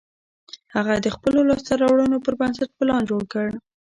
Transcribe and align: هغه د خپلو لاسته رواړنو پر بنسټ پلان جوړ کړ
هغه 0.75 0.93
د 1.05 1.07
خپلو 1.15 1.39
لاسته 1.49 1.73
رواړنو 1.81 2.17
پر 2.25 2.33
بنسټ 2.39 2.69
پلان 2.79 3.01
جوړ 3.09 3.21
کړ 3.33 3.47